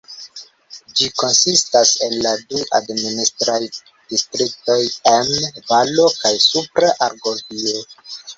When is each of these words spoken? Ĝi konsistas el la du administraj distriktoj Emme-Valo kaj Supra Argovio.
Ĝi 0.99 1.09
konsistas 1.23 1.91
el 2.07 2.15
la 2.23 2.31
du 2.53 2.61
administraj 2.77 3.59
distriktoj 4.15 4.79
Emme-Valo 5.13 6.09
kaj 6.23 6.35
Supra 6.49 6.91
Argovio. 7.11 7.87